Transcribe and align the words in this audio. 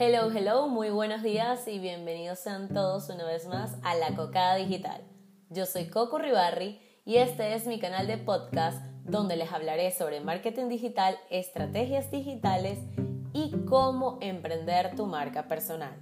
Hello, 0.00 0.30
hello, 0.30 0.68
muy 0.68 0.90
buenos 0.90 1.24
días 1.24 1.66
y 1.66 1.80
bienvenidos 1.80 2.38
sean 2.38 2.68
todos 2.68 3.08
una 3.08 3.24
vez 3.24 3.48
más 3.48 3.74
a 3.82 3.96
La 3.96 4.14
Cocada 4.14 4.54
Digital. 4.54 5.02
Yo 5.50 5.66
soy 5.66 5.88
Coco 5.88 6.18
Ribarri 6.18 6.80
y 7.04 7.16
este 7.16 7.56
es 7.56 7.66
mi 7.66 7.80
canal 7.80 8.06
de 8.06 8.16
podcast 8.16 8.80
donde 9.02 9.34
les 9.34 9.50
hablaré 9.50 9.90
sobre 9.90 10.20
marketing 10.20 10.68
digital, 10.68 11.18
estrategias 11.30 12.12
digitales 12.12 12.78
y 13.32 13.50
cómo 13.66 14.18
emprender 14.20 14.94
tu 14.94 15.06
marca 15.06 15.48
personal. 15.48 15.98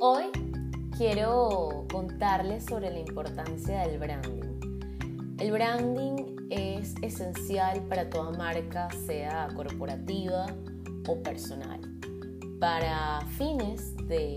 Hoy 0.00 0.26
quiero 0.96 1.88
contarles 1.90 2.64
sobre 2.64 2.92
la 2.92 3.00
importancia 3.00 3.80
del 3.88 3.98
branding. 3.98 5.40
El 5.40 5.50
branding 5.50 6.46
es 6.50 6.94
esencial 7.02 7.82
para 7.88 8.08
toda 8.08 8.30
marca, 8.38 8.88
sea 9.04 9.48
corporativa 9.56 10.46
o 11.08 11.20
personal 11.24 11.85
para 12.60 13.20
fines 13.36 13.96
de 14.08 14.34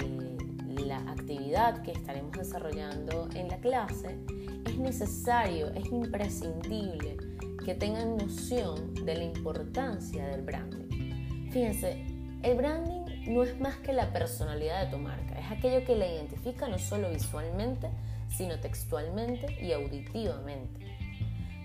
la 0.86 0.98
actividad 1.12 1.82
que 1.84 1.92
estaremos 1.92 2.32
desarrollando 2.34 3.30
en 3.36 3.48
la 3.48 3.58
clase, 3.58 4.18
es 4.66 4.78
necesario, 4.78 5.68
es 5.74 5.86
imprescindible 5.92 7.18
que 7.64 7.76
tengan 7.76 8.18
noción 8.18 8.94
de 9.06 9.16
la 9.16 9.24
importancia 9.24 10.28
del 10.28 10.42
branding. 10.42 11.50
Fíjense, 11.52 12.06
el 12.44 12.58
branding 12.58 13.34
no 13.34 13.44
es 13.44 13.60
más 13.60 13.78
que 13.78 13.94
la 13.94 14.12
personalidad 14.12 14.86
de 14.86 14.92
tu 14.92 14.98
marca, 14.98 15.40
es 15.40 15.52
aquello 15.52 15.86
que 15.86 15.96
la 15.96 16.08
identifica 16.08 16.68
no 16.68 16.80
solo 16.80 17.10
visualmente, 17.12 17.90
sino 18.30 18.60
textualmente 18.60 19.58
y 19.62 19.74
auditivamente. 19.74 20.88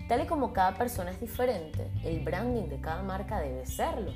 Tal 0.07 0.21
y 0.21 0.25
como 0.25 0.53
cada 0.53 0.75
persona 0.75 1.11
es 1.11 1.19
diferente, 1.19 1.89
el 2.03 2.19
branding 2.19 2.69
de 2.69 2.79
cada 2.79 3.01
marca 3.01 3.39
debe 3.39 3.65
serlo. 3.65 4.11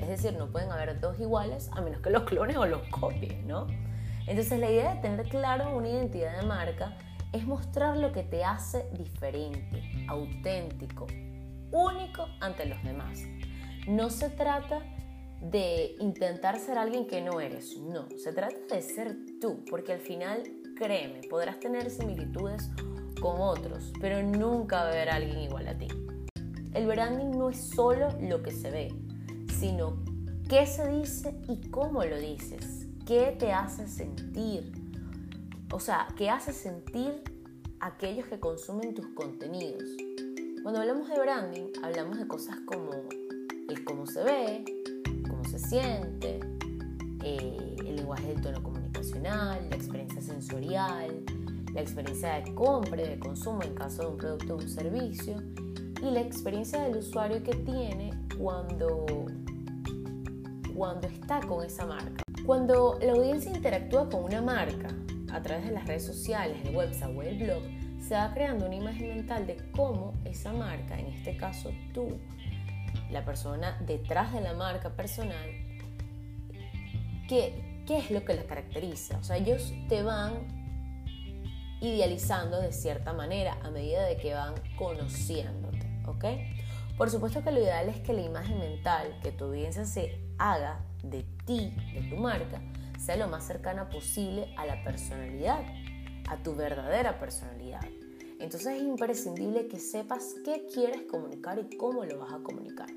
Es 0.00 0.08
decir, 0.08 0.34
no 0.38 0.50
pueden 0.50 0.70
haber 0.70 1.00
dos 1.00 1.18
iguales 1.18 1.70
a 1.72 1.80
menos 1.80 2.00
que 2.00 2.10
los 2.10 2.22
clones 2.24 2.56
o 2.56 2.66
los 2.66 2.82
copien, 2.88 3.46
¿no? 3.46 3.66
Entonces 4.26 4.60
la 4.60 4.70
idea 4.70 4.94
de 4.94 5.00
tener 5.00 5.28
claro 5.28 5.76
una 5.76 5.88
identidad 5.88 6.40
de 6.40 6.46
marca 6.46 6.96
es 7.32 7.46
mostrar 7.46 7.96
lo 7.96 8.12
que 8.12 8.22
te 8.22 8.44
hace 8.44 8.88
diferente, 8.92 9.82
auténtico, 10.08 11.06
único 11.72 12.26
ante 12.40 12.66
los 12.66 12.82
demás. 12.82 13.20
No 13.86 14.10
se 14.10 14.30
trata 14.30 14.80
de 15.40 15.96
intentar 16.00 16.58
ser 16.58 16.78
alguien 16.78 17.06
que 17.06 17.20
no 17.20 17.40
eres, 17.40 17.76
no, 17.78 18.08
se 18.22 18.32
trata 18.32 18.74
de 18.74 18.82
ser 18.82 19.16
tú, 19.40 19.64
porque 19.70 19.92
al 19.92 20.00
final, 20.00 20.42
créeme, 20.76 21.20
podrás 21.28 21.60
tener 21.60 21.90
similitudes 21.90 22.70
con 23.20 23.40
otros, 23.40 23.92
pero 24.00 24.22
nunca 24.22 24.82
va 24.82 24.88
a 24.88 24.88
haber 24.88 25.10
alguien 25.10 25.38
igual 25.38 25.68
a 25.68 25.78
ti. 25.78 25.88
El 26.74 26.86
branding 26.86 27.38
no 27.38 27.50
es 27.50 27.70
solo 27.70 28.08
lo 28.20 28.42
que 28.42 28.50
se 28.50 28.70
ve, 28.70 28.88
sino 29.58 29.96
qué 30.48 30.66
se 30.66 30.88
dice 30.88 31.34
y 31.48 31.68
cómo 31.70 32.04
lo 32.04 32.16
dices, 32.16 32.86
qué 33.06 33.36
te 33.38 33.52
hace 33.52 33.88
sentir, 33.88 34.72
o 35.72 35.80
sea, 35.80 36.06
qué 36.16 36.30
hace 36.30 36.52
sentir 36.52 37.22
aquellos 37.80 38.26
que 38.26 38.38
consumen 38.38 38.94
tus 38.94 39.06
contenidos. 39.08 39.84
Cuando 40.62 40.80
hablamos 40.80 41.08
de 41.08 41.18
branding, 41.18 41.72
hablamos 41.82 42.18
de 42.18 42.28
cosas 42.28 42.56
como 42.66 42.90
el 43.68 43.84
cómo 43.84 44.06
se 44.06 44.22
ve, 44.22 44.64
cómo 45.28 45.44
se 45.44 45.58
siente, 45.58 46.40
eh, 47.24 47.76
el 47.80 47.96
lenguaje 47.96 48.28
del 48.28 48.40
tono 48.40 48.62
comunicacional, 48.62 49.66
la 49.70 49.76
experiencia 49.76 50.22
sensorial, 50.22 51.24
la 51.74 51.80
experiencia 51.80 52.34
de 52.34 52.54
compra 52.54 53.02
y 53.02 53.08
de 53.08 53.18
consumo 53.18 53.62
en 53.62 53.74
caso 53.74 54.02
de 54.02 54.08
un 54.08 54.16
producto 54.18 54.54
o 54.54 54.58
un 54.58 54.68
servicio 54.68 55.42
y 56.00 56.10
la 56.10 56.20
experiencia 56.20 56.82
del 56.82 56.98
usuario 56.98 57.42
que 57.42 57.54
tiene 57.56 58.12
cuando 58.38 59.04
cuando 60.78 61.08
está 61.08 61.40
con 61.40 61.66
esa 61.66 61.84
marca. 61.84 62.22
Cuando 62.46 63.00
la 63.02 63.12
audiencia 63.12 63.50
interactúa 63.50 64.08
con 64.08 64.22
una 64.22 64.40
marca 64.40 64.88
a 65.32 65.42
través 65.42 65.66
de 65.66 65.72
las 65.72 65.86
redes 65.88 66.06
sociales, 66.06 66.56
el 66.64 66.74
website 66.74 67.16
o 67.16 67.22
el 67.22 67.36
blog, 67.36 67.62
se 68.00 68.14
va 68.14 68.32
creando 68.32 68.66
una 68.66 68.76
imagen 68.76 69.08
mental 69.08 69.46
de 69.46 69.56
cómo 69.72 70.14
esa 70.24 70.52
marca, 70.52 70.96
en 70.98 71.06
este 71.06 71.36
caso 71.36 71.72
tú, 71.92 72.16
la 73.10 73.24
persona 73.24 73.76
detrás 73.84 74.32
de 74.32 74.40
la 74.40 74.54
marca 74.54 74.90
personal, 74.90 75.50
qué, 77.28 77.60
es 77.88 78.10
lo 78.12 78.24
que 78.24 78.34
la 78.34 78.44
caracteriza. 78.44 79.18
O 79.18 79.24
sea, 79.24 79.36
ellos 79.36 79.74
te 79.88 80.04
van 80.04 80.46
idealizando 81.80 82.60
de 82.60 82.72
cierta 82.72 83.12
manera 83.12 83.58
a 83.64 83.70
medida 83.70 84.04
de 84.04 84.16
que 84.16 84.32
van 84.32 84.54
conociéndote, 84.76 85.86
¿ok? 86.06 86.24
Por 86.96 87.10
supuesto 87.10 87.42
que 87.42 87.50
lo 87.50 87.60
ideal 87.60 87.88
es 87.88 87.98
que 87.98 88.12
la 88.12 88.22
imagen 88.22 88.60
mental 88.60 89.18
que 89.22 89.32
tu 89.32 89.46
audiencia 89.46 89.84
se 89.84 90.27
haga 90.38 90.80
de 91.02 91.24
ti, 91.44 91.74
de 91.92 92.08
tu 92.08 92.16
marca, 92.16 92.60
sea 92.98 93.16
lo 93.16 93.28
más 93.28 93.46
cercana 93.46 93.88
posible 93.88 94.54
a 94.56 94.66
la 94.66 94.82
personalidad, 94.82 95.60
a 96.28 96.36
tu 96.42 96.54
verdadera 96.54 97.18
personalidad. 97.18 97.84
Entonces 98.40 98.76
es 98.76 98.82
imprescindible 98.82 99.66
que 99.66 99.78
sepas 99.78 100.34
qué 100.44 100.66
quieres 100.72 101.02
comunicar 101.10 101.58
y 101.58 101.76
cómo 101.76 102.04
lo 102.04 102.18
vas 102.18 102.32
a 102.32 102.38
comunicar. 102.38 102.88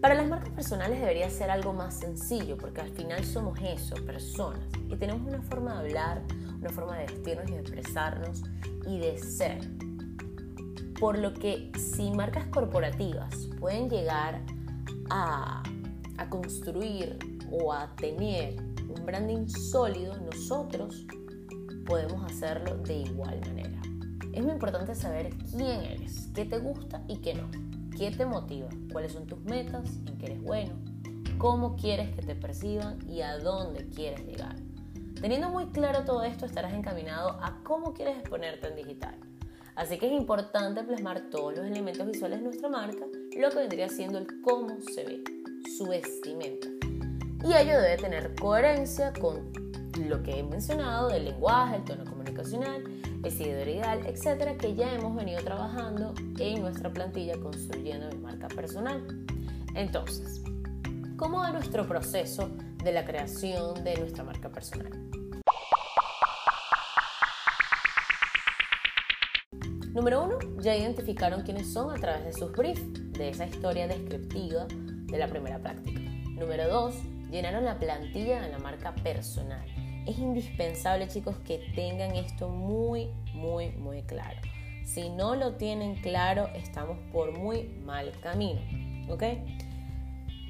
Para 0.00 0.14
las 0.14 0.28
marcas 0.28 0.50
personales 0.50 0.98
debería 0.98 1.28
ser 1.28 1.50
algo 1.50 1.74
más 1.74 2.00
sencillo 2.00 2.56
porque 2.56 2.80
al 2.80 2.90
final 2.90 3.22
somos 3.22 3.58
eso, 3.60 3.94
personas, 4.06 4.62
y 4.88 4.96
tenemos 4.96 5.28
una 5.28 5.42
forma 5.42 5.74
de 5.74 5.80
hablar, 5.80 6.22
una 6.58 6.70
forma 6.70 6.96
de 6.96 7.06
vestirnos 7.06 7.50
y 7.50 7.52
de 7.52 7.60
expresarnos 7.60 8.42
y 8.86 8.98
de 8.98 9.18
ser. 9.18 9.58
Por 10.98 11.18
lo 11.18 11.34
que 11.34 11.70
si 11.78 12.10
marcas 12.12 12.46
corporativas 12.46 13.34
pueden 13.58 13.90
llegar 13.90 14.40
a 15.10 15.62
a 16.20 16.28
construir 16.28 17.18
o 17.50 17.72
a 17.72 17.96
tener 17.96 18.54
un 18.60 19.06
branding 19.06 19.48
sólido, 19.48 20.16
nosotros 20.18 21.06
podemos 21.86 22.22
hacerlo 22.30 22.76
de 22.76 22.98
igual 22.98 23.40
manera. 23.40 23.80
Es 24.32 24.42
muy 24.42 24.52
importante 24.52 24.94
saber 24.94 25.30
quién 25.50 25.80
eres, 25.80 26.28
qué 26.34 26.44
te 26.44 26.58
gusta 26.58 27.02
y 27.08 27.16
qué 27.16 27.34
no, 27.34 27.48
qué 27.96 28.10
te 28.10 28.26
motiva, 28.26 28.68
cuáles 28.92 29.12
son 29.12 29.26
tus 29.26 29.40
metas, 29.44 29.88
en 30.06 30.18
qué 30.18 30.26
eres 30.26 30.42
bueno, 30.42 30.74
cómo 31.38 31.74
quieres 31.74 32.14
que 32.14 32.22
te 32.22 32.34
perciban 32.34 32.98
y 33.08 33.22
a 33.22 33.38
dónde 33.38 33.88
quieres 33.88 34.24
llegar. 34.26 34.56
Teniendo 35.22 35.48
muy 35.48 35.68
claro 35.68 36.04
todo 36.04 36.22
esto, 36.22 36.44
estarás 36.44 36.74
encaminado 36.74 37.30
a 37.42 37.62
cómo 37.64 37.94
quieres 37.94 38.18
exponerte 38.18 38.68
en 38.68 38.76
digital. 38.76 39.16
Así 39.74 39.98
que 39.98 40.06
es 40.06 40.12
importante 40.12 40.82
plasmar 40.82 41.30
todos 41.30 41.56
los 41.56 41.66
elementos 41.66 42.06
visuales 42.06 42.40
de 42.40 42.44
nuestra 42.44 42.68
marca, 42.68 43.06
lo 43.38 43.48
que 43.48 43.56
vendría 43.56 43.88
siendo 43.88 44.18
el 44.18 44.26
cómo 44.42 44.76
se 44.82 45.04
ve 45.04 45.39
su 45.80 45.86
vestimenta. 45.86 46.68
Y 47.42 47.54
ello 47.54 47.80
debe 47.80 47.96
tener 47.96 48.34
coherencia 48.34 49.14
con 49.14 49.50
lo 49.96 50.22
que 50.22 50.38
he 50.38 50.42
mencionado 50.42 51.08
del 51.08 51.24
lenguaje, 51.24 51.76
el 51.76 51.84
tono 51.84 52.04
comunicacional, 52.04 52.84
el 53.24 53.32
seguidor 53.32 53.66
ideal, 53.66 54.06
etcétera, 54.06 54.58
que 54.58 54.74
ya 54.74 54.92
hemos 54.92 55.16
venido 55.16 55.42
trabajando 55.42 56.12
en 56.38 56.60
nuestra 56.60 56.92
plantilla 56.92 57.40
construyendo 57.40 58.14
mi 58.14 58.18
marca 58.18 58.48
personal. 58.48 59.02
Entonces, 59.74 60.42
¿cómo 61.16 61.38
va 61.38 61.50
nuestro 61.50 61.88
proceso 61.88 62.50
de 62.84 62.92
la 62.92 63.06
creación 63.06 63.82
de 63.82 63.96
nuestra 63.96 64.22
marca 64.22 64.50
personal? 64.50 64.92
Número 69.94 70.24
uno, 70.24 70.38
ya 70.58 70.76
identificaron 70.76 71.40
quiénes 71.40 71.72
son 71.72 71.90
a 71.90 71.98
través 71.98 72.26
de 72.26 72.32
sus 72.34 72.52
briefs, 72.52 72.82
de 73.12 73.30
esa 73.30 73.46
historia 73.46 73.88
descriptiva 73.88 74.66
de 75.10 75.18
la 75.18 75.28
primera 75.28 75.58
práctica. 75.58 76.00
Número 76.00 76.68
2. 76.68 76.94
Llenaron 77.30 77.64
la 77.64 77.78
plantilla 77.78 78.40
de 78.40 78.48
la 78.48 78.58
marca 78.58 78.94
personal. 78.94 79.64
Es 80.06 80.18
indispensable, 80.18 81.08
chicos, 81.08 81.36
que 81.46 81.58
tengan 81.74 82.16
esto 82.16 82.48
muy, 82.48 83.10
muy, 83.34 83.70
muy 83.72 84.02
claro. 84.02 84.40
Si 84.84 85.08
no 85.10 85.36
lo 85.36 85.54
tienen 85.54 85.96
claro, 85.96 86.48
estamos 86.54 86.98
por 87.12 87.36
muy 87.36 87.64
mal 87.84 88.10
camino. 88.20 88.60
¿Ok? 89.08 89.22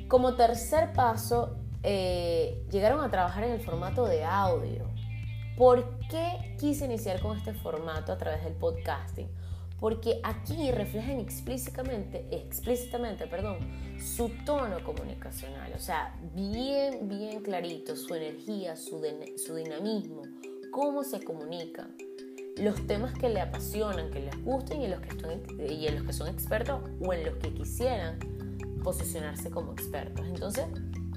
Como 0.09 0.35
tercer 0.35 0.93
paso, 0.93 1.57
eh, 1.83 2.67
llegaron 2.71 3.05
a 3.05 3.11
trabajar 3.11 3.45
en 3.45 3.53
el 3.53 3.61
formato 3.61 4.07
de 4.07 4.25
audio. 4.25 4.89
¿Por 5.57 5.99
qué 6.09 6.57
quise 6.59 6.87
iniciar 6.87 7.21
con 7.21 7.37
este 7.37 7.53
formato 7.53 8.13
a 8.13 8.19
través 8.19 8.43
del 8.45 8.55
podcasting? 8.55 9.29
Porque 9.81 10.21
aquí 10.23 10.71
reflejan 10.71 11.19
explícitamente, 11.19 12.27
explícitamente 12.31 13.27
perdón, 13.27 13.59
su 13.99 14.31
tono 14.45 14.85
comunicacional, 14.85 15.73
o 15.75 15.79
sea, 15.79 16.15
bien, 16.35 17.09
bien 17.09 17.43
clarito, 17.43 17.97
su 17.97 18.15
energía, 18.15 18.77
su, 18.77 19.01
dinamismo, 19.01 20.23
cómo 20.71 21.03
se 21.03 21.23
comunican, 21.23 21.97
los 22.59 22.87
temas 22.87 23.15
que 23.15 23.31
le 23.31 23.41
apasionan, 23.41 24.11
que 24.11 24.21
les 24.21 24.45
gusten 24.45 24.83
y 24.83 24.85
en 24.85 24.91
los 24.91 25.01
que, 25.01 25.73
y 25.73 25.87
en 25.87 25.95
los 25.97 26.05
que 26.05 26.13
son 26.13 26.29
expertos 26.29 26.83
o 27.01 27.13
en 27.15 27.25
los 27.25 27.37
que 27.37 27.55
quisieran 27.55 28.19
posicionarse 28.85 29.51
como 29.51 29.73
expertos. 29.73 30.27
Entonces, 30.27 30.67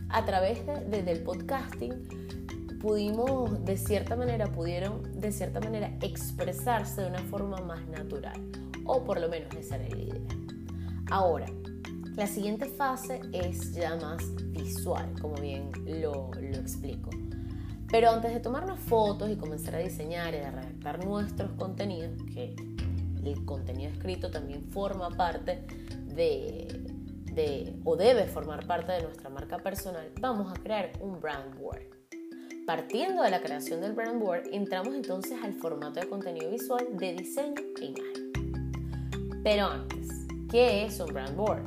a 0.09 0.25
través 0.25 0.65
de, 0.65 1.03
del 1.03 1.23
podcasting, 1.23 2.42
pudimos, 2.83 3.63
de 3.63 3.77
cierta 3.77 4.17
manera, 4.17 4.51
pudieron 4.51 5.17
de 5.17 5.31
cierta 5.31 5.61
manera 5.61 5.95
expresarse 6.01 7.01
de 7.01 7.07
una 7.07 7.19
forma 7.19 7.61
más 7.61 7.87
natural, 7.87 8.35
o 8.83 9.05
por 9.05 9.21
lo 9.21 9.29
menos 9.29 9.55
esa 9.55 9.77
era 9.77 9.87
la 9.95 10.01
idea. 10.01 10.21
Ahora, 11.09 11.45
La 12.15 12.27
siguiente 12.27 12.65
fase 12.65 13.21
es 13.31 13.73
ya 13.73 13.95
más 13.95 14.21
visual, 14.51 15.13
como 15.19 15.33
bien 15.35 15.71
lo, 15.83 16.29
lo 16.35 16.57
explico. 16.59 17.09
Pero 17.89 18.11
antes 18.11 18.31
de 18.31 18.39
tomarnos 18.39 18.77
fotos 18.81 19.31
y 19.31 19.35
comenzar 19.35 19.73
a 19.75 19.79
diseñar 19.79 20.31
y 20.35 20.37
a 20.37 20.51
redactar 20.51 21.03
nuestros 21.03 21.51
contenidos, 21.53 22.21
que 22.31 22.55
el 23.23 23.45
contenido 23.45 23.89
escrito 23.91 24.29
también 24.29 24.63
forma 24.69 25.09
parte 25.09 25.65
de, 26.05 26.83
de, 27.33 27.75
o 27.83 27.95
debe 27.95 28.27
formar 28.27 28.67
parte 28.67 28.91
de 28.91 29.01
nuestra 29.01 29.31
marca 29.31 29.57
personal, 29.57 30.11
vamos 30.21 30.51
a 30.51 30.61
crear 30.61 30.91
un 30.99 31.19
brand 31.19 31.57
board. 31.59 32.02
Partiendo 32.65 33.23
de 33.23 33.29
la 33.29 33.41
creación 33.41 33.81
del 33.81 33.91
brand 33.91 34.21
board, 34.21 34.43
entramos 34.53 34.95
entonces 34.95 35.37
al 35.43 35.53
formato 35.53 35.99
de 35.99 36.07
contenido 36.07 36.49
visual 36.49 36.87
de 36.93 37.11
diseño 37.11 37.55
e 37.81 37.85
imagen. 37.87 39.41
Pero 39.43 39.65
antes, 39.65 40.07
¿qué 40.49 40.85
es 40.85 40.97
un 41.01 41.13
brand 41.13 41.35
board? 41.35 41.63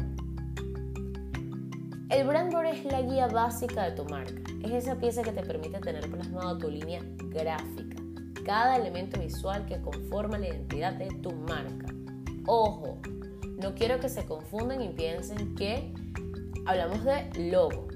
El 2.08 2.26
brand 2.26 2.50
board 2.50 2.68
es 2.68 2.84
la 2.86 3.02
guía 3.02 3.26
básica 3.26 3.90
de 3.90 3.92
tu 3.92 4.06
marca. 4.06 4.40
Es 4.62 4.72
esa 4.72 4.98
pieza 4.98 5.22
que 5.22 5.32
te 5.32 5.42
permite 5.42 5.78
tener 5.80 6.10
plasmado 6.10 6.56
tu 6.56 6.70
línea 6.70 7.02
gráfica, 7.28 8.02
cada 8.46 8.76
elemento 8.76 9.20
visual 9.20 9.66
que 9.66 9.78
conforma 9.82 10.38
la 10.38 10.48
identidad 10.48 10.94
de 10.94 11.08
tu 11.20 11.30
marca. 11.30 11.92
Ojo, 12.46 12.98
no 13.60 13.74
quiero 13.74 14.00
que 14.00 14.08
se 14.08 14.24
confundan 14.24 14.80
y 14.80 14.88
piensen 14.88 15.54
que 15.56 15.92
hablamos 16.64 17.04
de 17.04 17.50
logo. 17.50 17.86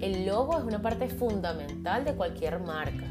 El 0.00 0.24
logo 0.24 0.56
es 0.58 0.64
una 0.64 0.80
parte 0.80 1.08
fundamental 1.08 2.06
de 2.06 2.14
cualquier 2.14 2.58
marca, 2.60 3.04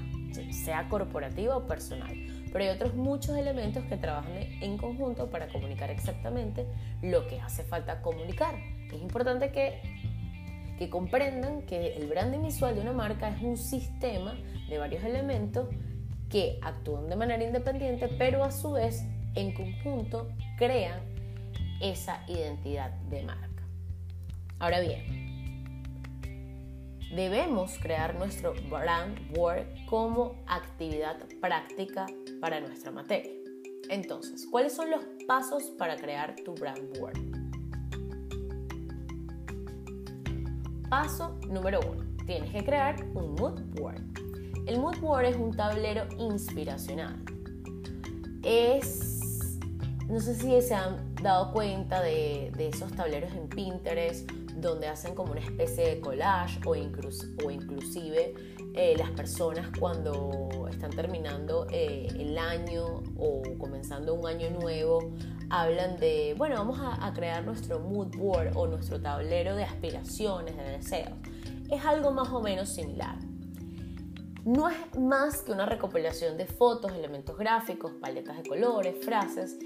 sea 0.51 0.89
corporativa 0.89 1.55
o 1.55 1.67
personal, 1.67 2.11
pero 2.51 2.63
hay 2.63 2.71
otros 2.71 2.95
muchos 2.95 3.37
elementos 3.37 3.83
que 3.85 3.95
trabajan 3.95 4.33
en 4.35 4.75
conjunto 4.77 5.29
para 5.29 5.47
comunicar 5.49 5.91
exactamente 5.91 6.65
lo 7.03 7.27
que 7.27 7.39
hace 7.39 7.63
falta 7.63 8.01
comunicar. 8.01 8.55
Es 8.91 8.99
importante 9.01 9.51
que, 9.51 10.89
comprendan 10.89 11.61
que 11.63 11.95
el 11.95 12.07
branding 12.07 12.41
visual 12.41 12.73
de 12.73 12.81
una 12.81 12.93
marca 12.93 13.29
es 13.29 13.43
un 13.43 13.57
sistema 13.57 14.35
de 14.67 14.77
varios 14.79 15.03
elementos 15.03 15.67
que 16.29 16.57
actúan 16.63 17.07
de 17.07 17.15
manera 17.17 17.43
independiente, 17.43 18.07
pero 18.17 18.43
a 18.43 18.51
su 18.51 18.71
vez 18.71 19.03
en 19.35 19.53
conjunto 19.53 20.29
crean 20.57 21.01
esa 21.81 22.23
identidad 22.27 22.91
de 23.09 23.23
marca. 23.23 23.63
Ahora 24.57 24.79
bien, 24.79 25.28
debemos 27.11 27.77
crear 27.79 28.15
nuestro 28.15 28.53
brand 28.69 29.17
board 29.35 29.65
como 29.87 30.35
actividad 30.47 31.17
práctica 31.41 32.05
para 32.39 32.59
nuestra 32.59 32.91
materia. 32.91 33.31
Entonces, 33.89 34.47
¿cuáles 34.49 34.73
son 34.73 34.91
los 34.91 35.01
pasos 35.27 35.63
para 35.77 35.95
crear 35.95 36.35
tu 36.45 36.53
brand 36.53 36.97
board? 36.99 37.17
Paso 40.89 41.39
número 41.47 41.79
uno, 41.89 42.03
tienes 42.25 42.51
que 42.51 42.63
crear 42.63 43.03
un 43.15 43.35
mood 43.35 43.59
board. 43.79 44.01
El 44.67 44.79
mood 44.79 44.97
board 44.99 45.25
es 45.25 45.35
un 45.35 45.55
tablero 45.55 46.07
inspiracional. 46.19 47.15
Es, 48.43 49.57
no 50.07 50.19
sé 50.19 50.35
si 50.35 50.61
se 50.61 50.75
han 50.75 51.15
dado 51.15 51.51
cuenta 51.51 52.01
de, 52.01 52.51
de 52.55 52.67
esos 52.69 52.91
tableros 52.91 53.33
en 53.33 53.49
Pinterest 53.49 54.29
donde 54.61 54.87
hacen 54.87 55.15
como 55.15 55.31
una 55.31 55.41
especie 55.41 55.95
de 55.95 55.99
collage 56.01 56.59
o, 56.65 56.71
o 56.71 57.51
inclusive 57.51 58.33
eh, 58.73 58.95
las 58.97 59.09
personas 59.11 59.67
cuando 59.79 60.67
están 60.69 60.91
terminando 60.91 61.67
eh, 61.71 62.07
el 62.17 62.37
año 62.37 63.03
o 63.17 63.41
comenzando 63.57 64.13
un 64.13 64.27
año 64.27 64.49
nuevo 64.51 65.11
hablan 65.49 65.97
de, 65.97 66.35
bueno, 66.37 66.55
vamos 66.57 66.79
a, 66.79 67.05
a 67.05 67.13
crear 67.13 67.43
nuestro 67.43 67.79
mood 67.79 68.15
board 68.15 68.55
o 68.55 68.67
nuestro 68.67 69.01
tablero 69.01 69.55
de 69.55 69.63
aspiraciones, 69.63 70.55
de 70.55 70.63
deseos. 70.63 71.13
Es 71.69 71.83
algo 71.85 72.11
más 72.11 72.29
o 72.29 72.41
menos 72.41 72.69
similar. 72.69 73.17
No 74.45 74.69
es 74.69 74.77
más 74.97 75.41
que 75.41 75.51
una 75.51 75.65
recopilación 75.65 76.37
de 76.37 76.45
fotos, 76.45 76.93
elementos 76.93 77.37
gráficos, 77.37 77.93
paletas 77.99 78.37
de 78.37 78.47
colores, 78.47 79.03
frases 79.03 79.57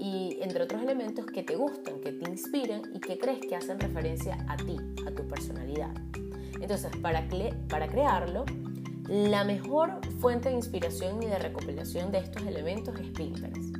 y 0.00 0.38
entre 0.40 0.62
otros 0.62 0.80
elementos 0.80 1.26
que 1.26 1.42
te 1.42 1.56
gustan, 1.56 2.00
que 2.00 2.12
te 2.12 2.28
inspiran 2.28 2.82
y 2.94 3.00
que 3.00 3.18
crees 3.18 3.40
que 3.40 3.54
hacen 3.54 3.78
referencia 3.78 4.34
a 4.48 4.56
ti, 4.56 4.76
a 5.06 5.10
tu 5.10 5.28
personalidad. 5.28 5.94
Entonces, 6.58 6.90
para, 7.02 7.28
para 7.68 7.86
crearlo, 7.86 8.46
la 9.06 9.44
mejor 9.44 10.00
fuente 10.18 10.48
de 10.48 10.54
inspiración 10.54 11.22
y 11.22 11.26
de 11.26 11.38
recopilación 11.38 12.10
de 12.10 12.18
estos 12.18 12.42
elementos 12.46 12.98
es 12.98 13.08
Pinterest. 13.10 13.76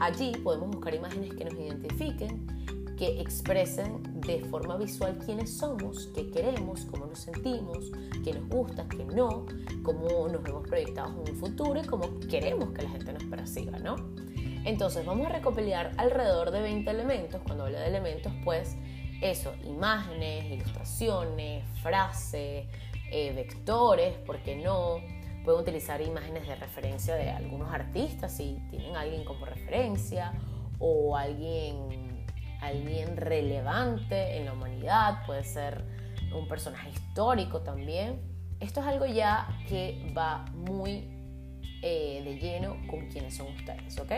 Allí 0.00 0.32
podemos 0.42 0.72
buscar 0.72 0.96
imágenes 0.96 1.32
que 1.32 1.44
nos 1.44 1.54
identifiquen, 1.54 2.44
que 2.96 3.20
expresen 3.20 4.02
de 4.20 4.40
forma 4.46 4.76
visual 4.76 5.16
quiénes 5.24 5.56
somos, 5.56 6.10
qué 6.12 6.28
queremos, 6.30 6.86
cómo 6.86 7.06
nos 7.06 7.20
sentimos, 7.20 7.92
qué 8.24 8.34
nos 8.34 8.48
gusta, 8.48 8.88
qué 8.88 9.04
no, 9.04 9.46
cómo 9.84 10.26
nos 10.28 10.42
vemos 10.42 10.66
proyectados 10.66 11.12
en 11.12 11.34
un 11.34 11.40
futuro 11.40 11.80
y 11.80 11.86
cómo 11.86 12.18
queremos 12.28 12.70
que 12.72 12.82
la 12.82 12.90
gente 12.90 13.12
nos 13.12 13.24
perciba, 13.24 13.78
¿no? 13.78 14.21
Entonces 14.64 15.04
vamos 15.04 15.26
a 15.26 15.30
recopilar 15.30 15.92
alrededor 15.96 16.50
de 16.50 16.62
20 16.62 16.90
elementos. 16.90 17.40
Cuando 17.44 17.64
hablo 17.64 17.78
de 17.78 17.86
elementos, 17.86 18.32
pues 18.44 18.76
eso, 19.20 19.54
imágenes, 19.64 20.44
ilustraciones, 20.44 21.64
frases, 21.80 22.66
eh, 23.10 23.32
vectores, 23.34 24.16
¿por 24.18 24.38
qué 24.42 24.56
no? 24.56 24.96
Pueden 25.44 25.60
utilizar 25.60 26.00
imágenes 26.00 26.46
de 26.46 26.54
referencia 26.54 27.14
de 27.14 27.30
algunos 27.30 27.72
artistas 27.72 28.36
si 28.36 28.58
tienen 28.70 28.96
a 28.96 29.00
alguien 29.00 29.24
como 29.24 29.44
referencia 29.44 30.32
o 30.78 31.16
alguien, 31.16 32.24
alguien 32.60 33.16
relevante 33.16 34.36
en 34.36 34.46
la 34.46 34.52
humanidad, 34.52 35.26
puede 35.26 35.44
ser 35.44 35.84
un 36.34 36.48
personaje 36.48 36.90
histórico 36.90 37.60
también. 37.60 38.20
Esto 38.60 38.80
es 38.80 38.86
algo 38.86 39.06
ya 39.06 39.48
que 39.68 40.12
va 40.16 40.44
muy 40.54 41.08
eh, 41.82 42.22
de 42.24 42.38
lleno 42.38 42.76
con 42.88 43.08
quienes 43.08 43.36
son 43.36 43.48
ustedes, 43.48 43.98
¿ok? 43.98 44.12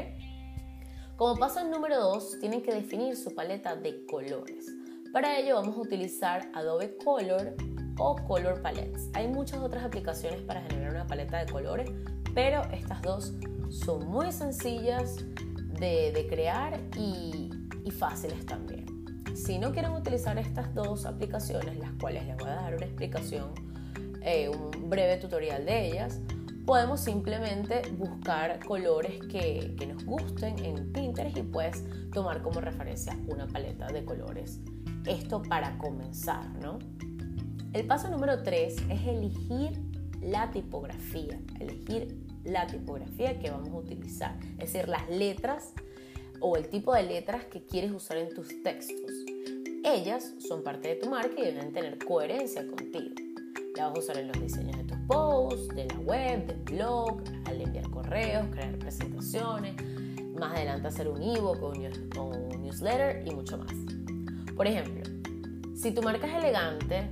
Como 1.17 1.37
paso 1.37 1.63
número 1.63 2.01
2, 2.01 2.41
tienen 2.41 2.61
que 2.61 2.75
definir 2.75 3.17
su 3.17 3.33
paleta 3.37 3.77
de 3.77 4.05
colores. 4.07 4.67
Para 5.13 5.39
ello 5.39 5.55
vamos 5.55 5.77
a 5.77 5.81
utilizar 5.81 6.51
Adobe 6.55 6.97
Color 6.97 7.55
o 7.99 8.17
Color 8.27 8.61
Palettes. 8.61 9.11
Hay 9.15 9.29
muchas 9.29 9.61
otras 9.61 9.85
aplicaciones 9.85 10.41
para 10.41 10.63
generar 10.63 10.91
una 10.91 11.07
paleta 11.07 11.39
de 11.45 11.53
colores, 11.53 11.89
pero 12.35 12.63
estas 12.73 13.01
dos 13.03 13.33
son 13.71 14.09
muy 14.09 14.33
sencillas 14.33 15.25
de, 15.79 16.27
crear 16.29 16.81
y, 16.99 17.53
fáciles 17.93 18.45
también. 18.45 18.85
Si 19.37 19.57
no 19.59 19.71
quieren 19.71 19.93
utilizar 19.93 20.37
estas 20.37 20.75
dos 20.75 21.07
aplicaciones, 21.07 21.79
las 21.79 21.93
cuales 21.93 22.27
les 22.27 22.37
voy 22.39 22.49
a 22.49 22.57
dar 22.57 22.75
una 22.75 22.87
explicación, 22.87 23.53
eh, 24.21 24.49
un 24.49 24.91
breve 24.91 25.19
tutorial 25.19 25.65
de 25.65 25.87
ellas, 25.87 26.19
podemos 26.67 27.01
simplemente 27.01 27.83
buscar 27.93 28.65
colores 28.65 29.21
que, 29.31 29.75
que, 29.79 29.87
nos 29.87 30.05
gusten 30.05 30.59
en 30.65 30.93
Pinterest 30.93 31.37
y 31.37 31.43
pues 31.43 31.85
tomar 32.13 32.43
como 32.43 32.61
referencia 32.61 33.17
una 33.29 33.47
paleta 33.47 33.87
de 33.89 34.05
colores. 34.05 34.61
Esto 35.07 35.43
para 35.43 35.77
comenzar, 35.79 36.49
¿no? 36.61 36.79
El 37.73 37.87
paso 37.87 38.09
número 38.09 38.43
3 38.43 38.77
es 38.89 39.07
elegir 39.07 39.81
la 40.23 40.51
tipografía, 40.51 41.39
elegir 41.61 42.17
la 42.45 42.67
tipografía 42.67 43.39
que 43.39 43.51
vamos 43.51 43.71
a 43.71 43.77
utilizar, 43.77 44.39
es 44.59 44.73
decir, 44.73 44.89
las 44.89 45.09
letras 45.11 45.73
o 46.41 46.57
el 46.57 46.69
tipo 46.69 46.95
de 46.95 47.03
letras 47.03 47.45
que 47.45 47.65
quieres 47.65 47.91
usar 47.91 48.19
en 48.19 48.35
tus 48.35 48.63
textos. 48.63 49.11
Ellas 49.85 50.33
son 50.39 50.63
parte 50.63 50.89
de 50.89 50.95
tu 50.97 51.11
marca 51.11 51.35
y 51.39 51.45
deben 51.45 51.73
tener 51.73 51.99
coherencia 51.99 52.67
contigo. 52.67 53.15
La 53.77 53.89
vas 53.89 53.97
a 53.97 53.99
usar 53.99 54.19
en 54.19 54.29
los 54.29 54.41
diseños 54.41 54.77
de 54.79 54.85
tus 54.85 54.94
posts, 55.07 55.69
de 55.75 55.87
la 55.87 55.99
web, 56.01 56.47
del 56.47 56.77
blog, 56.77 57.23
al 57.47 57.61
enviar 57.61 57.89
correos, 57.91 58.47
crear 58.51 58.77
presentaciones, 58.79 59.75
más 60.39 60.53
adelante 60.57 60.89
hacer 60.89 61.09
un 61.09 61.23
ebook 61.23 61.63
o 61.63 62.25
un 62.25 62.63
newsletter 62.63 63.27
y 63.27 63.35
mucho 63.35 63.59
más. 63.59 63.73
Por 64.57 64.67
ejemplo, 64.67 65.03
si 65.75 65.93
tu 65.93 66.03
marca 66.03 66.27
es 66.27 66.45
elegante, 66.45 67.11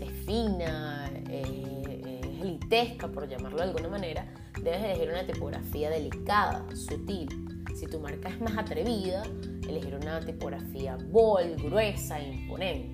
es 0.00 0.10
fina, 0.26 1.10
eh, 1.28 2.10
es 2.32 2.42
elitesca, 2.42 3.08
por 3.08 3.28
llamarlo 3.28 3.58
de 3.58 3.64
alguna 3.64 3.88
manera, 3.88 4.26
debes 4.62 4.82
elegir 4.84 5.10
una 5.10 5.26
tipografía 5.26 5.90
delicada, 5.90 6.64
sutil. 6.74 7.28
Si 7.74 7.86
tu 7.86 7.98
marca 7.98 8.28
es 8.28 8.40
más 8.40 8.56
atrevida, 8.56 9.22
elegir 9.68 9.94
una 9.94 10.20
tipografía 10.20 10.96
bold, 11.10 11.60
gruesa, 11.62 12.20
imponente. 12.20 12.93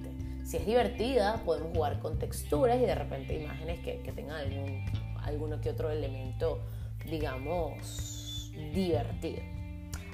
Si 0.50 0.56
es 0.56 0.66
divertida, 0.66 1.40
podemos 1.44 1.72
jugar 1.72 2.00
con 2.00 2.18
texturas 2.18 2.76
y 2.78 2.80
de 2.80 2.96
repente 2.96 3.40
imágenes 3.40 3.78
que, 3.84 4.00
que 4.00 4.10
tengan 4.10 4.34
algún, 4.34 4.84
alguno 5.22 5.60
que 5.60 5.70
otro 5.70 5.92
elemento, 5.92 6.58
digamos, 7.08 8.50
divertido. 8.74 9.42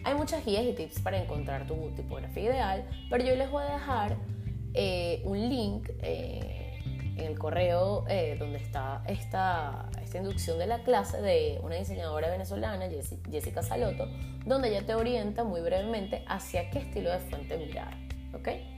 Hay 0.05 0.15
muchas 0.15 0.45
guías 0.45 0.65
y 0.65 0.75
tips 0.75 1.01
para 1.01 1.23
encontrar 1.23 1.67
tu 1.67 1.91
tipografía 1.97 2.43
ideal, 2.43 2.87
pero 3.09 3.25
yo 3.25 3.35
les 3.35 3.51
voy 3.51 3.63
a 3.63 3.73
dejar 3.73 4.19
eh, 4.75 5.23
un 5.25 5.49
link 5.49 5.89
eh, 6.03 6.83
en 7.17 7.25
el 7.25 7.39
correo 7.39 8.05
eh, 8.07 8.37
donde 8.39 8.59
está 8.59 9.05
esta, 9.07 9.89
esta 10.03 10.19
inducción 10.19 10.59
de 10.59 10.67
la 10.67 10.83
clase 10.83 11.19
de 11.23 11.61
una 11.63 11.77
diseñadora 11.77 12.29
venezolana, 12.29 12.91
Jessica 13.31 13.63
Saloto, 13.63 14.07
donde 14.45 14.69
ella 14.69 14.85
te 14.85 14.95
orienta 14.95 15.45
muy 15.45 15.63
brevemente 15.63 16.27
hacia 16.29 16.69
qué 16.69 16.81
estilo 16.81 17.11
de 17.11 17.21
fuente 17.21 17.57
mirar. 17.57 17.97
¿ok? 18.35 18.76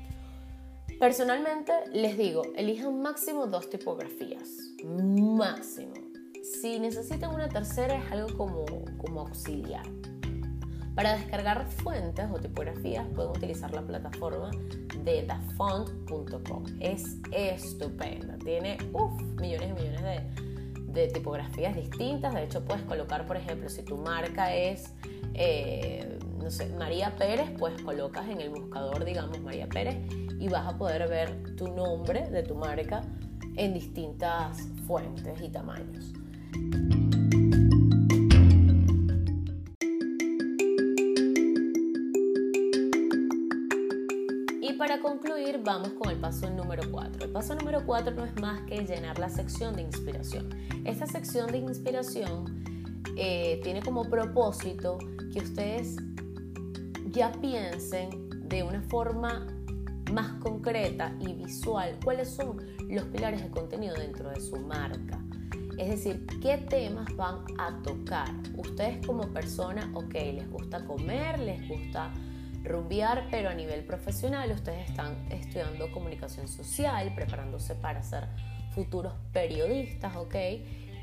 Personalmente 0.99 1.73
les 1.93 2.19
digo, 2.19 2.43
elijan 2.57 3.01
máximo 3.01 3.47
dos 3.47 3.71
tipografías, 3.71 4.49
máximo. 4.85 5.95
Si 6.43 6.81
necesitan 6.81 7.33
una 7.33 7.49
tercera 7.49 7.95
es 7.95 8.11
algo 8.11 8.37
como, 8.37 8.65
como 8.97 9.21
auxiliar. 9.21 9.87
Para 10.97 11.17
descargar 11.17 11.69
fuentes 11.69 12.27
o 12.33 12.41
tipografías 12.41 13.07
pueden 13.15 13.31
utilizar 13.31 13.73
la 13.73 13.83
plataforma 13.83 14.51
de 15.05 15.25
dafont.com. 15.25 16.65
Es 16.81 17.19
estupenda, 17.31 18.37
tiene 18.39 18.79
millones 19.41 19.71
y 19.71 19.73
millones 19.75 20.03
de, 20.03 20.93
de, 20.93 21.09
tipografías 21.13 21.77
distintas. 21.77 22.35
De 22.35 22.43
hecho, 22.43 22.65
puedes 22.65 22.83
colocar, 22.83 23.25
por 23.25 23.37
ejemplo, 23.37 23.69
si 23.69 23.85
tu 23.85 23.97
marca 23.97 24.53
es, 24.53 24.93
eh, 25.35 26.18
no 26.43 26.51
sé, 26.51 26.69
María 26.79 27.15
Pérez, 27.17 27.51
pues 27.59 27.81
colocas 27.83 28.29
en 28.29 28.41
el 28.41 28.51
buscador, 28.51 29.05
digamos, 29.05 29.41
María 29.41 29.69
Pérez 29.69 29.97
y 30.39 30.49
vas 30.49 30.67
a 30.67 30.79
poder 30.79 31.09
ver 31.09 31.57
tu 31.57 31.69
nombre 31.69 32.29
de 32.31 32.43
tu 32.43 32.55
marca 32.55 33.03
en 33.57 33.75
distintas 33.75 34.69
fuentes 34.87 35.41
y 35.43 35.49
tamaños. 35.49 36.13
para 44.79 45.01
concluir, 45.01 45.61
vamos 45.63 45.91
con 45.95 46.11
el 46.11 46.19
paso 46.19 46.49
número 46.49 46.85
4. 46.91 47.25
El 47.27 47.33
paso 47.33 47.55
número 47.57 47.85
4 47.85 48.15
no 48.15 48.25
es 48.25 48.41
más 48.41 48.63
que 48.63 48.87
llenar 48.87 49.19
la 49.19 49.29
sección 49.29 49.75
de 49.75 49.83
inspiración. 49.83 50.49
Esta 50.85 51.07
sección 51.07 51.51
de 51.51 51.59
inspiración 51.59 52.65
eh, 53.17 53.61
tiene 53.65 53.83
como 53.83 54.09
propósito 54.09 54.99
que 55.33 55.41
ustedes 55.41 55.97
ya 57.11 57.33
piensen 57.33 58.49
de 58.49 58.63
una 58.63 58.83
forma 58.83 59.47
más 60.13 60.33
concreta 60.41 61.15
y 61.21 61.35
visual 61.35 61.99
cuáles 62.03 62.31
son 62.31 62.57
los 62.89 63.05
pilares 63.05 63.43
de 63.43 63.51
contenido 63.51 63.95
dentro 63.95 64.31
de 64.31 64.41
su 64.41 64.57
marca. 64.57 65.21
Es 65.77 65.91
decir, 65.91 66.27
qué 66.43 66.57
temas 66.59 67.15
van 67.17 67.45
a 67.59 67.81
tocar. 67.83 68.31
Ustedes 68.57 69.07
como 69.07 69.29
persona, 69.29 69.91
ok, 69.95 70.15
les 70.15 70.51
gusta 70.51 70.85
comer, 70.85 71.39
les 71.39 71.69
gusta 71.69 72.11
rumbear, 72.65 73.29
pero 73.31 73.49
a 73.49 73.55
nivel 73.55 73.85
profesional 73.85 74.51
ustedes 74.51 74.91
están 74.91 75.15
estudiando 75.31 75.91
comunicación 75.93 76.49
social, 76.49 77.15
preparándose 77.15 77.75
para 77.77 78.03
ser 78.03 78.27
futuros 78.75 79.13
periodistas, 79.33 80.17
¿ok? 80.17 80.35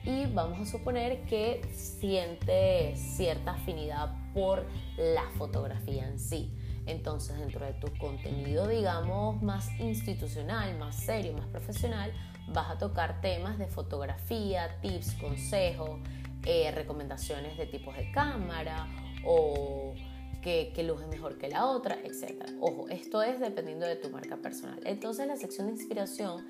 Y 0.06 0.26
vamos 0.28 0.60
a 0.60 0.66
suponer 0.72 1.24
que 1.26 1.62
siente 1.74 2.96
cierta 2.96 3.52
afinidad 3.52 4.14
por 4.34 4.66
la 4.98 5.24
fotografía 5.38 6.08
en 6.08 6.20
sí. 6.20 6.52
Entonces, 6.86 7.40
dentro 7.40 7.66
de 7.66 7.74
tu 7.74 7.88
contenido, 7.98 8.68
digamos, 8.68 9.42
más 9.42 9.68
institucional, 9.80 10.78
más 10.78 10.96
serio, 10.96 11.34
más 11.34 11.48
profesional, 11.48 12.14
vas 12.50 12.70
a 12.70 12.78
tocar 12.78 13.22
temas 13.22 13.58
de 13.58 13.68
fotografía, 13.68 14.80
tips, 14.82 15.14
consejos, 15.14 16.00
eh, 16.44 16.72
recomendaciones 16.72 17.58
de 17.58 17.66
tipos 17.66 17.98
de 17.98 18.12
cámara 18.12 18.88
o 19.26 19.96
que, 20.44 20.84
luz 20.84 21.02
es 21.02 21.08
mejor 21.08 21.40
que 21.40 21.50
la 21.50 21.66
otra, 21.66 21.98
etc. 22.04 22.46
Ojo, 22.60 22.88
esto 22.90 23.24
es 23.24 23.40
dependiendo 23.40 23.88
de 23.88 23.96
tu 23.96 24.12
marca 24.12 24.38
personal. 24.38 24.80
Entonces 24.86 25.26
la 25.26 25.38
sección 25.38 25.68
de 25.68 25.74
inspiración 25.74 26.46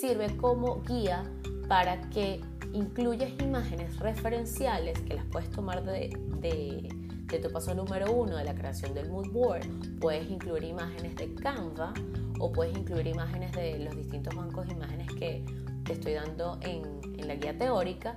sirve 0.00 0.36
como 0.36 0.82
guía 0.82 1.22
para 1.68 2.00
que 2.10 2.40
incluyas 2.72 3.30
imágenes 3.40 3.98
referenciales 3.98 4.98
que 5.00 5.14
las 5.14 5.24
puedes 5.26 5.50
tomar 5.50 5.84
de, 5.84 6.10
de, 6.40 7.38
tu 7.38 7.50
paso 7.52 7.74
número 7.74 8.10
uno 8.12 8.36
de 8.36 8.44
la 8.44 8.54
creación 8.54 8.94
del 8.94 9.10
mood 9.10 9.28
board. 9.30 9.66
Puedes 10.00 10.30
incluir 10.30 10.64
imágenes 10.64 11.16
de 11.16 11.34
Canva 11.34 11.92
o 12.38 12.52
puedes 12.52 12.76
incluir 12.76 13.06
imágenes 13.06 13.52
de 13.52 13.78
los 13.78 13.96
distintos 13.96 14.34
bancos 14.34 14.66
de 14.66 14.74
imágenes 14.74 15.08
que 15.12 15.44
te 15.84 15.92
estoy 15.94 16.14
dando 16.14 16.58
en, 16.62 16.82
en 17.18 17.28
la 17.28 17.34
guía 17.36 17.56
teórica 17.56 18.16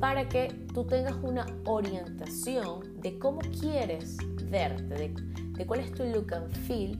para 0.00 0.28
que 0.28 0.48
tú 0.72 0.84
tengas 0.84 1.14
una 1.22 1.46
orientación 1.66 3.00
de 3.00 3.18
cómo 3.18 3.40
quieres 3.60 4.16
verte, 4.50 5.12
de, 5.56 5.66
cuál 5.66 5.80
es 5.80 5.92
tu 5.92 6.04
look 6.04 6.32
and 6.32 6.50
feel 6.66 6.98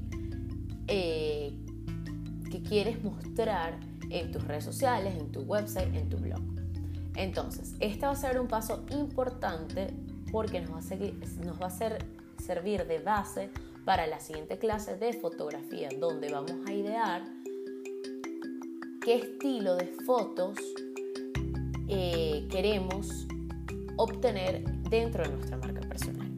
eh, 0.87 1.53
que 2.51 2.63
quieres 2.63 3.03
mostrar 3.03 3.81
en 4.11 4.31
tus 4.31 4.45
redes 4.45 4.65
sociales, 4.65 5.15
en 5.19 5.33
tu 5.33 5.41
website, 5.41 5.95
en 5.95 6.09
tu 6.11 6.19
blog. 6.19 6.41
Entonces, 7.21 7.75
este 7.81 8.07
va 8.07 8.13
a 8.13 8.17
ser 8.17 8.41
un 8.41 8.49
paso 8.49 8.83
importante 8.89 9.89
porque 10.33 10.59
nos 10.63 10.71
va 10.71 11.67
a, 11.67 12.43
servir 12.43 12.87
de 12.87 12.99
base 13.01 13.51
para 13.85 14.07
la 14.07 14.19
siguiente 14.21 14.57
clase 14.57 14.97
de 14.97 15.13
fotografía, 15.13 15.91
donde 15.99 16.33
vamos 16.33 16.55
a 16.67 16.73
idear 16.73 17.23
qué 19.05 19.17
estilo 19.17 19.77
de 19.77 19.85
fotos 20.07 20.57
eh, 21.89 22.49
queremos 22.51 23.27
obtener 23.99 24.65
dentro 24.89 25.23
de 25.23 25.29
nuestra 25.29 25.59
marca 25.59 25.81
personal. 25.81 26.33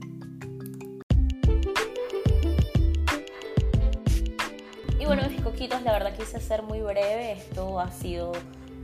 Y 4.99 5.05
bueno, 5.07 5.23
mis 5.31 5.43
coquitos, 5.43 5.81
la 5.83 5.93
verdad 5.93 6.17
quise 6.17 6.41
ser 6.41 6.65
muy 6.65 6.81
breve. 6.81 7.35
Esto 7.35 7.79
ha 7.79 7.93
sido 7.93 8.33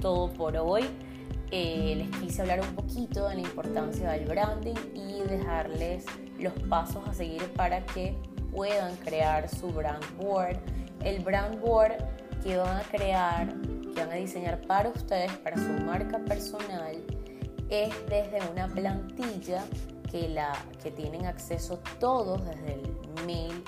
todo 0.00 0.32
por 0.32 0.56
hoy. 0.56 0.84
Eh, 1.50 1.94
les 1.96 2.10
quise 2.20 2.42
hablar 2.42 2.60
un 2.60 2.74
poquito 2.74 3.28
de 3.28 3.36
la 3.36 3.40
importancia 3.40 4.10
del 4.10 4.26
branding 4.26 4.74
y 4.94 5.22
dejarles 5.22 6.04
los 6.38 6.52
pasos 6.68 7.06
a 7.08 7.14
seguir 7.14 7.42
para 7.54 7.84
que 7.86 8.14
puedan 8.52 8.94
crear 8.96 9.48
su 9.48 9.68
brand 9.68 10.04
board. 10.18 10.58
El 11.02 11.20
brand 11.20 11.58
board 11.60 11.96
que 12.42 12.56
van 12.56 12.76
a 12.76 12.82
crear, 12.82 13.54
que 13.94 14.00
van 14.00 14.12
a 14.12 14.16
diseñar 14.16 14.60
para 14.66 14.90
ustedes, 14.90 15.32
para 15.38 15.56
su 15.56 15.72
marca 15.84 16.18
personal, 16.18 17.02
es 17.70 17.94
desde 18.08 18.40
una 18.50 18.68
plantilla 18.68 19.64
que, 20.10 20.28
la, 20.28 20.52
que 20.82 20.90
tienen 20.90 21.26
acceso 21.26 21.80
todos 21.98 22.44
desde 22.44 22.74
el 22.74 23.26
mail 23.26 23.62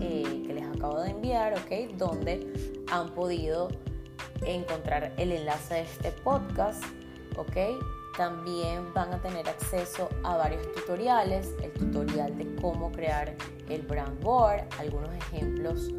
eh, 0.00 0.42
que 0.46 0.54
les 0.54 0.64
acabo 0.64 1.00
de 1.00 1.10
enviar, 1.10 1.54
¿ok? 1.54 1.96
Donde 1.96 2.82
han 2.90 3.10
podido 3.14 3.68
encontrar 4.46 5.12
el 5.16 5.32
enlace 5.32 5.74
de 5.74 5.80
este 5.82 6.10
podcast, 6.10 6.82
¿ok? 7.36 7.56
También 8.16 8.92
van 8.94 9.12
a 9.12 9.20
tener 9.20 9.48
acceso 9.48 10.08
a 10.22 10.36
varios 10.36 10.70
tutoriales, 10.72 11.54
el 11.62 11.72
tutorial 11.72 12.36
de 12.38 12.54
cómo 12.56 12.92
crear 12.92 13.34
el 13.68 13.82
brand 13.82 14.22
board, 14.22 14.62
algunos 14.78 15.12
ejemplos 15.14 15.90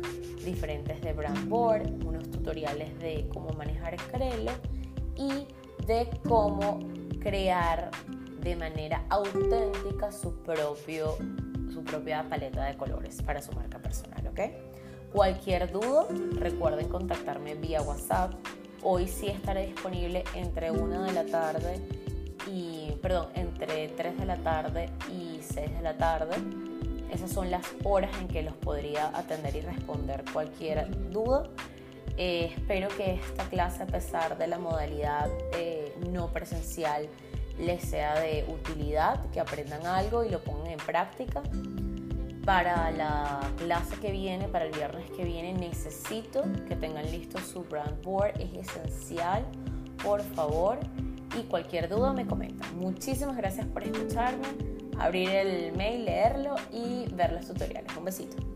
diferentes 0.43 1.01
de 1.01 1.13
brand 1.13 1.49
board, 1.49 1.89
unos 2.05 2.29
tutoriales 2.31 2.97
de 2.99 3.27
cómo 3.33 3.49
manejar 3.49 3.97
Crelo 4.11 4.51
y 5.15 5.47
de 5.85 6.09
cómo 6.27 6.79
crear 7.19 7.91
de 8.41 8.55
manera 8.55 9.03
auténtica 9.09 10.11
su 10.11 10.33
propio 10.43 11.17
su 11.75 11.83
propia 11.83 12.23
paleta 12.29 12.63
de 12.63 12.77
colores 12.77 13.21
para 13.21 13.41
su 13.41 13.51
marca 13.51 13.77
personal, 13.79 14.25
¿ok? 14.27 14.39
Cualquier 15.11 15.71
duda, 15.71 16.07
recuerden 16.35 16.87
contactarme 16.87 17.55
vía 17.55 17.81
WhatsApp. 17.81 18.33
Hoy 18.87 19.07
sí 19.07 19.25
estaré 19.25 19.65
disponible 19.65 20.23
entre 20.35 20.69
1 20.69 21.05
de 21.05 21.11
la 21.11 21.25
tarde 21.25 21.81
y, 22.45 22.91
perdón, 23.01 23.29
entre 23.33 23.87
3 23.87 24.19
de 24.19 24.25
la 24.27 24.37
tarde 24.37 24.91
y 25.11 25.39
6 25.41 25.77
de 25.77 25.81
la 25.81 25.97
tarde. 25.97 26.35
Esas 27.11 27.31
son 27.31 27.49
las 27.49 27.65
horas 27.83 28.11
en 28.21 28.27
que 28.27 28.43
los 28.43 28.53
podría 28.53 29.07
atender 29.17 29.55
y 29.55 29.61
responder 29.61 30.23
cualquier 30.31 31.09
duda. 31.09 31.49
Eh, 32.15 32.53
espero 32.55 32.89
que 32.89 33.15
esta 33.15 33.49
clase, 33.49 33.81
a 33.81 33.87
pesar 33.87 34.37
de 34.37 34.45
la 34.45 34.59
modalidad 34.59 35.31
eh, 35.53 35.91
no 36.11 36.27
presencial, 36.27 37.09
les 37.57 37.81
sea 37.81 38.19
de 38.19 38.45
utilidad, 38.47 39.31
que 39.31 39.39
aprendan 39.39 39.83
algo 39.87 40.23
y 40.23 40.29
lo 40.29 40.43
pongan 40.43 40.67
en 40.67 40.77
práctica. 40.77 41.41
Para 42.45 42.91
la 42.91 43.39
clase 43.57 43.95
que 43.97 44.11
viene, 44.11 44.47
para 44.47 44.65
el 44.65 44.71
viernes 44.71 45.09
que 45.09 45.23
viene, 45.23 45.53
necesito 45.53 46.43
que 46.67 46.75
tengan 46.75 47.09
listo 47.11 47.39
su 47.39 47.63
brand 47.63 48.03
board. 48.03 48.39
Es 48.39 48.69
esencial, 48.69 49.43
por 50.03 50.21
favor. 50.21 50.77
Y 51.37 51.43
cualquier 51.43 51.89
duda 51.89 52.13
me 52.13 52.27
comentan. 52.27 52.77
Muchísimas 52.77 53.35
gracias 53.35 53.65
por 53.65 53.83
escucharme, 53.83 54.45
abrir 54.99 55.29
el 55.29 55.75
mail, 55.75 56.05
leerlo 56.05 56.55
y 56.71 57.11
ver 57.13 57.33
los 57.33 57.47
tutoriales. 57.47 57.91
Un 57.97 58.05
besito. 58.05 58.54